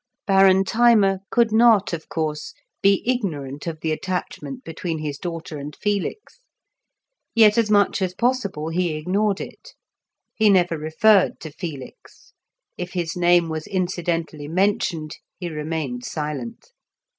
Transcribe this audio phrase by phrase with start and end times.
[0.25, 5.75] Baron Thyma could not, of course, be ignorant of the attachment between his daughter and
[5.75, 6.41] Felix;
[7.35, 9.75] yet as much as possible he ignored it.
[10.33, 12.33] He never referred to Felix;
[12.79, 16.71] if his name was incidentally mentioned, he remained silent.